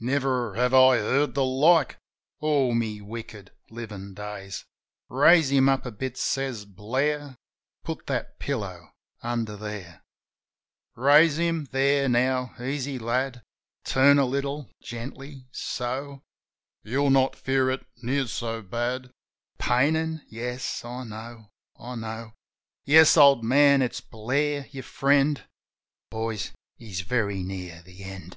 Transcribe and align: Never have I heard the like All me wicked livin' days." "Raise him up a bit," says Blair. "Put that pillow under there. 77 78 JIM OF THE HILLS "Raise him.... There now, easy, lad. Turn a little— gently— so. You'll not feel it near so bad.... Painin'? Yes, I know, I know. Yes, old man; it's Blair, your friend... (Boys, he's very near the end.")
Never 0.00 0.54
have 0.54 0.74
I 0.74 0.98
heard 0.98 1.34
the 1.34 1.46
like 1.46 1.96
All 2.40 2.74
me 2.74 3.00
wicked 3.00 3.52
livin' 3.70 4.12
days." 4.12 4.66
"Raise 5.08 5.50
him 5.50 5.66
up 5.66 5.86
a 5.86 5.90
bit," 5.90 6.18
says 6.18 6.66
Blair. 6.66 7.36
"Put 7.84 8.06
that 8.06 8.38
pillow 8.38 8.92
under 9.22 9.56
there. 9.56 10.02
77 10.94 11.00
78 11.00 11.00
JIM 11.00 11.00
OF 11.00 11.00
THE 11.00 11.06
HILLS 11.06 11.06
"Raise 11.06 11.38
him.... 11.38 11.64
There 11.72 12.08
now, 12.10 12.54
easy, 12.60 12.98
lad. 12.98 13.42
Turn 13.84 14.18
a 14.18 14.26
little— 14.26 14.68
gently— 14.92 15.46
so. 15.74 16.22
You'll 16.82 17.08
not 17.08 17.34
feel 17.34 17.70
it 17.70 17.86
near 18.02 18.26
so 18.26 18.60
bad.... 18.60 19.10
Painin'? 19.56 20.20
Yes, 20.28 20.84
I 20.84 21.04
know, 21.04 21.46
I 21.80 21.94
know. 21.94 22.32
Yes, 22.84 23.16
old 23.16 23.42
man; 23.42 23.80
it's 23.80 24.02
Blair, 24.02 24.66
your 24.70 24.82
friend... 24.82 25.44
(Boys, 26.10 26.52
he's 26.76 27.00
very 27.00 27.42
near 27.42 27.80
the 27.80 28.04
end.") 28.04 28.36